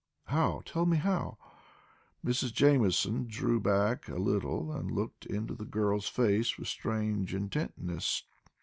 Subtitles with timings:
[0.25, 1.37] "How tell me how?"
[2.25, 2.51] Mrs.
[2.53, 8.23] Jamieson drew back a little and looked into the girl's face with strange intentness.